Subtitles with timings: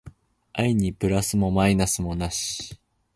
[0.53, 2.79] 愛にプラスもマイナスもなし